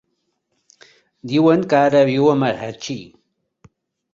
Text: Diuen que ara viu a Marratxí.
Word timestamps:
Diuen 1.33 1.65
que 1.73 1.79
ara 1.89 2.01
viu 2.09 2.33
a 2.33 2.35
Marratxí. 2.45 2.99